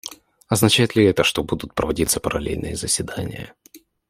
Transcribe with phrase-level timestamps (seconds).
[0.47, 3.53] Означает ли это, что будут проводиться параллельные заседания?